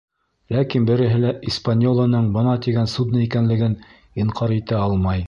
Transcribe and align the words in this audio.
Ләкин 0.53 0.87
береһе 0.91 1.19
лә 1.25 1.33
«Испаньола 1.51 2.07
»ның 2.15 2.31
бына 2.37 2.57
тигән 2.67 2.89
судно 2.95 3.21
икәнлеген 3.29 3.77
инҡар 4.25 4.57
итә 4.61 4.81
алмай. 4.89 5.19